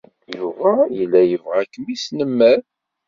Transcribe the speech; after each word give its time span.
Yuba 0.37 0.71
yella 0.97 1.21
yebɣa 1.23 1.55
ad 1.61 1.69
kem-yesnemmer. 1.73 2.59